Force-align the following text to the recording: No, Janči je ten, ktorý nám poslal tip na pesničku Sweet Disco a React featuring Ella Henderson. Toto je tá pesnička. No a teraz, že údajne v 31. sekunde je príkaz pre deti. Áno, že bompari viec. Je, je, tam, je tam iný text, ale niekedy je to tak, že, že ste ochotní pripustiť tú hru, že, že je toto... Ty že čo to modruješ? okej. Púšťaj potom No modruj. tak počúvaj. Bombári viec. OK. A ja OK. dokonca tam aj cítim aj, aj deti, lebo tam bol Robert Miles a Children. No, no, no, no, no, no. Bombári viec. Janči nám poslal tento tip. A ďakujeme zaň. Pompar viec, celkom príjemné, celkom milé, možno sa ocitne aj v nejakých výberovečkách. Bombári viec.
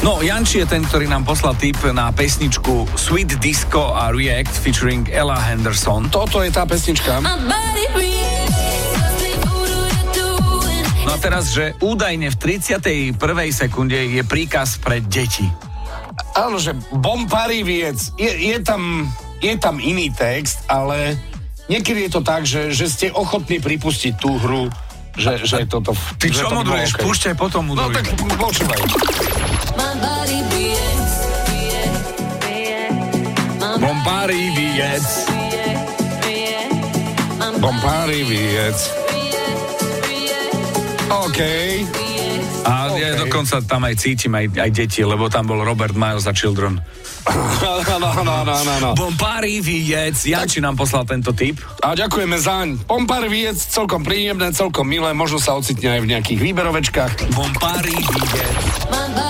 No, 0.00 0.24
Janči 0.24 0.64
je 0.64 0.66
ten, 0.66 0.80
ktorý 0.80 1.04
nám 1.06 1.28
poslal 1.28 1.52
tip 1.54 1.76
na 1.92 2.08
pesničku 2.08 2.88
Sweet 2.96 3.36
Disco 3.36 3.92
a 3.92 4.08
React 4.08 4.54
featuring 4.56 5.04
Ella 5.06 5.36
Henderson. 5.36 6.08
Toto 6.08 6.40
je 6.40 6.48
tá 6.48 6.64
pesnička. 6.64 7.20
No 11.00 11.10
a 11.10 11.18
teraz, 11.18 11.52
že 11.52 11.76
údajne 11.78 12.32
v 12.32 12.36
31. 12.36 13.12
sekunde 13.52 13.98
je 13.98 14.22
príkaz 14.24 14.80
pre 14.80 15.04
deti. 15.04 15.44
Áno, 16.32 16.56
že 16.56 16.72
bompari 16.90 17.60
viec. 17.60 18.16
Je, 18.16 18.30
je, 18.30 18.56
tam, 18.60 19.04
je 19.38 19.52
tam 19.56 19.76
iný 19.76 20.08
text, 20.08 20.64
ale 20.64 21.20
niekedy 21.68 22.08
je 22.08 22.12
to 22.12 22.22
tak, 22.24 22.48
že, 22.48 22.72
že 22.72 22.88
ste 22.88 23.06
ochotní 23.10 23.60
pripustiť 23.60 24.16
tú 24.16 24.38
hru, 24.38 24.72
že, 25.12 25.44
že 25.44 25.60
je 25.60 25.68
toto... 25.68 25.92
Ty 26.16 26.24
že 26.24 26.40
čo 26.40 26.48
to 26.48 26.56
modruješ? 26.56 26.88
okej. 26.94 27.04
Púšťaj 27.04 27.34
potom 27.36 27.62
No 27.68 27.84
modruj. 27.84 27.92
tak 27.92 28.06
počúvaj. 28.16 28.80
Bombári 37.60 38.24
viec. 38.24 38.76
OK. 41.12 41.40
A 42.64 42.92
ja 42.96 43.14
OK. 43.14 43.20
dokonca 43.28 43.60
tam 43.62 43.84
aj 43.84 43.94
cítim 44.00 44.32
aj, 44.32 44.46
aj 44.56 44.70
deti, 44.72 45.04
lebo 45.04 45.28
tam 45.28 45.44
bol 45.44 45.60
Robert 45.60 45.92
Miles 45.92 46.24
a 46.24 46.32
Children. 46.32 46.80
No, 47.60 47.84
no, 48.00 48.10
no, 48.24 48.36
no, 48.42 48.56
no, 48.64 48.74
no. 48.80 48.90
Bombári 48.96 49.60
viec. 49.60 50.16
Janči 50.24 50.64
nám 50.64 50.74
poslal 50.74 51.04
tento 51.04 51.36
tip. 51.36 51.60
A 51.84 51.92
ďakujeme 51.92 52.40
zaň. 52.40 52.80
Pompar 52.88 53.28
viec, 53.28 53.60
celkom 53.60 54.00
príjemné, 54.00 54.56
celkom 54.56 54.88
milé, 54.88 55.12
možno 55.12 55.36
sa 55.36 55.52
ocitne 55.52 56.00
aj 56.00 56.00
v 56.00 56.10
nejakých 56.16 56.40
výberovečkách. 56.40 57.12
Bombári 57.36 57.92
viec. 57.92 59.29